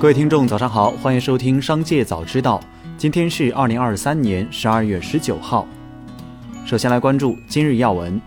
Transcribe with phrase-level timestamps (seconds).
[0.00, 2.58] 各位听众，早上好，欢迎收听《商界早知道》。
[2.96, 5.68] 今天是二零二三年十二月十九号。
[6.64, 8.18] 首先来关注今日要闻。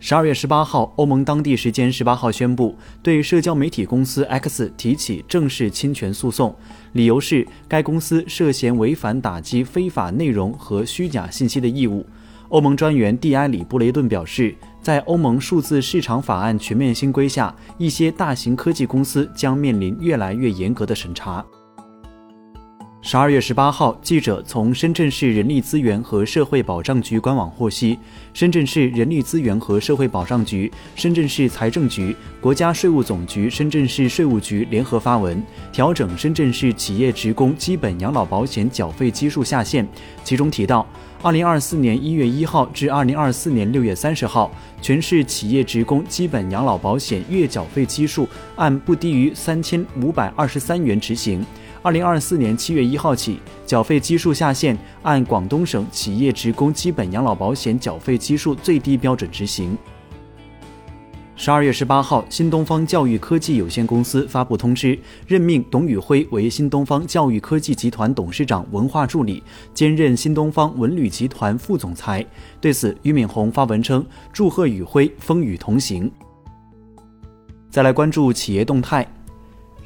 [0.00, 6.52] 十二月十八号，欧盟当地时间十八号宣布，对社交媒体公司 X 提起正式侵权诉讼，
[6.94, 12.04] 理由是该公司涉嫌违反打击非法内容和虚假信息的义务。
[12.50, 21.44] 欧盟专员蒂埃里布雷顿表示，在欧盟数字市场法案全面新规下，一些大型科技公司将面临越来越严格的审查。
[23.00, 27.98] 十二月十八号，记者从深圳市人力资源和社会保障局官网获悉，
[28.32, 39.86] 深圳市人力资源和社会保障局、深圳市财政局、国家税务总局、深圳市税务局联合发文，调整深圳市企业职工基本养老保险缴费基数下限。
[40.24, 40.84] 其中提到，
[41.20, 44.48] 二零二四年一月一号至二零二四年六月三十号，
[44.80, 51.44] 全市企业职工基本养老保险月缴费基数按不低于三千五百二十三元执行。
[51.82, 59.76] 二零二四年七月一号起，缴费基数下限按广东省企业职工基本养老保险缴费基数最低标准执行。
[61.40, 69.40] 十二月十八号，新东方教育科技有限公司发布通知，任命董宇辉为新东方教育科技集团董事长文化助理，
[69.72, 72.26] 兼任新东方文旅集团副总裁。
[72.60, 76.10] 对此，俞敏洪发文称：“祝贺宇辉，风雨同行。”
[77.70, 79.06] 再来关注企业动态。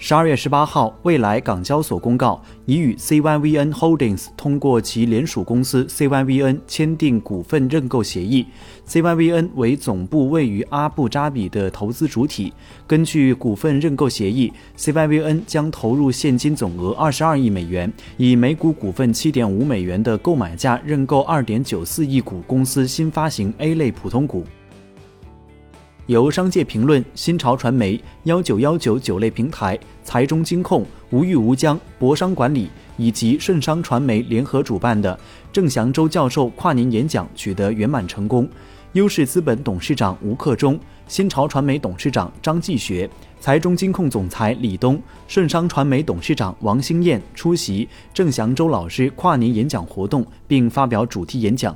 [0.05, 8.45] 十二月十八号，未来港交所公告，已与 CYVN Holdings 通过其联属公司 CYVN 签订股份认购协议。
[8.85, 12.53] CYVN 为总部位于阿布扎比的投资主体。
[12.85, 24.45] 根据股份认购协议，CYVN 将投入现金总额二十二亿美元，以每股股份七点五美元的购买价认购二点九四亿股公司新发行 A 类普通股。
[26.07, 35.17] 由商界评论、新潮传媒、幺九幺九酒类平台、财中金控、无欲无疆、博商管理以及顺商传媒联合主办的
[35.53, 38.49] 郑祥洲教授跨年演讲取得圆满成功。
[38.95, 43.09] 优势资本董事长吴克忠、新潮传媒董事长张继学、
[43.41, 51.75] 财中金控总裁李东、顺商传媒董事长王兴燕出席郑祥洲老师跨年演讲活动，并发表主题演讲。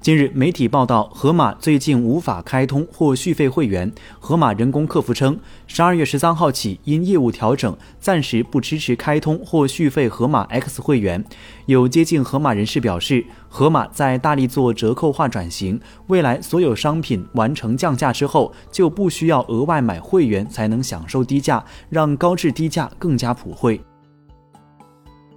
[0.00, 3.92] 近日，媒体报道，盒马最近无法开通或续费会员。
[4.18, 11.22] 盒马人工客服称，十二月十三号起，因业务调整，暂时不支持开通或续费盒马 X 会员。
[11.66, 23.78] 有接近盒马人士表示，盒马在大力做折扣化转型，未来所有商品完成降价之后，就不需要额外买会员才能享受低价，让高质低价更加普惠。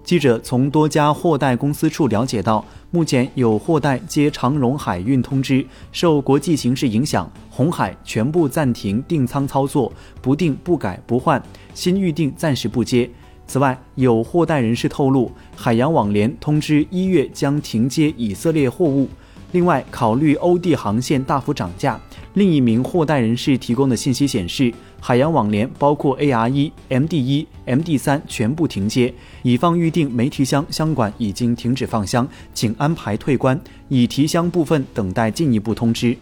[0.05, 11.41] 记者从多家货代公司处了解到，目前有货代接长荣海运通知，受国际形势影响，红海全部暂停订舱操作，不定不改不换，
[11.73, 13.09] 新预定暂时不接。
[13.47, 19.09] 此外，有货代人士透露，海洋网联通知一月将停接以色列货物。
[19.53, 21.99] 另外，考虑欧地航线大幅涨价。
[22.33, 29.13] 另一名货代人士提供的信息显示，海洋网联包括 AR 一、MD 一、MD 三全部停接，
[29.43, 33.55] 已放预定没提箱箱管已经停止放箱，请安排退关；
[33.87, 36.17] 已提箱部分等待进一步通知。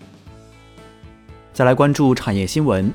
[1.54, 2.92] 再来关注产业新闻。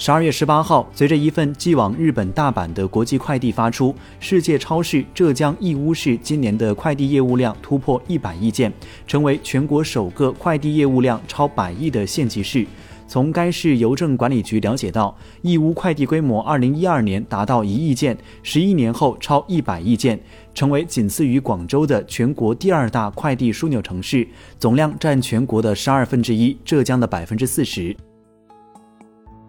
[0.00, 8.72] 十二月十八号，随着一份寄往日本大阪的国际快递发出，世界超市浙江义乌市今年的快递业务量突破一百亿件，
[9.06, 12.66] 成为全国首个快递业务量超百亿的县级市。
[13.06, 20.18] 从该市邮政管理局了解到，义乌快递规模二零一二年达到一亿件，十一年后超一百亿件，
[20.54, 24.26] 成为仅次于广州的全国第二大快递枢纽城市，
[24.58, 27.94] 总量占全国的十二分之一，浙江的百分之四十。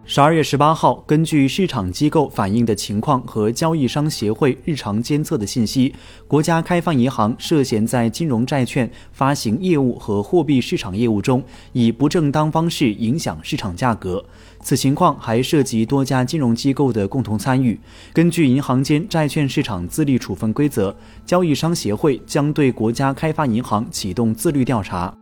[0.04, 5.94] 十二月十八号，根据市场机构反映的情况和交易商协会日常监测的信息，
[6.26, 11.42] 国家开发银行涉嫌在金融债券发行业务和货币市场业务中，
[11.72, 14.22] 以不正当方式影响市场价格。
[14.60, 17.78] 此情况还涉及多家金融机构的共同参与。
[18.12, 20.94] 根据银行间债券市场自律处分规则，
[21.24, 25.16] 交易商协会将对国家开发银行启动自律调查。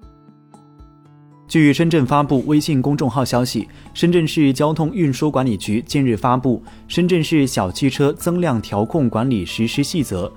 [1.51, 10.29] 据深圳发布微信公众号消息，深圳市交通运输管理局近日发布《深圳市小汽车增量调控管理实施细则》。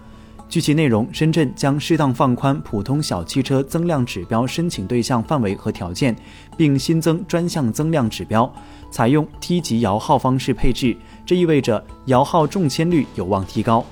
[0.50, 6.16] 具体内容，深圳将适当放宽普通小汽车增量指标申请对象范围和条件，
[6.58, 8.52] 并新增专项增量指标，
[8.90, 10.98] 采用梯级摇号方式配置。
[11.24, 13.86] 这意味着摇号中签率有望提高。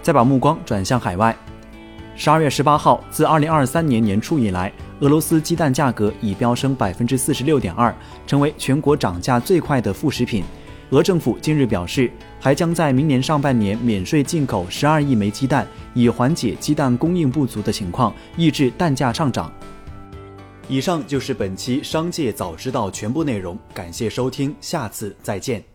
[0.00, 1.36] 再把目光转向海外。
[2.16, 7.94] 十二月十八号，自二零二三年年初以来，俄罗斯鸡蛋价格已飙升百分之四十六点二，
[8.26, 10.44] 成为全国涨价最快的副食品。
[10.90, 19.50] 俄政府近日表示，还将在明年上半年免税进口十二亿枚鸡蛋，以缓解鸡蛋供应不足的情况，抑制蛋价上涨。
[20.68, 25.69] 以上就是本期《商界早知道》全部内容，感谢收听，下次再见。